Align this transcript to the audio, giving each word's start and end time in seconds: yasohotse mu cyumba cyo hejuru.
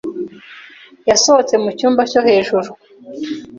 yasohotse 1.09 1.53
mu 1.63 1.69
cyumba 1.77 2.01
cyo 2.11 2.19
hejuru. 2.27 2.69